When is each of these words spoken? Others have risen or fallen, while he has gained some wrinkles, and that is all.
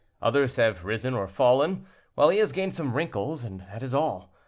Others 0.19 0.55
have 0.55 0.83
risen 0.83 1.13
or 1.13 1.27
fallen, 1.27 1.85
while 2.15 2.29
he 2.29 2.39
has 2.39 2.51
gained 2.51 2.73
some 2.73 2.95
wrinkles, 2.95 3.43
and 3.43 3.59
that 3.71 3.83
is 3.83 3.93
all. 3.93 4.33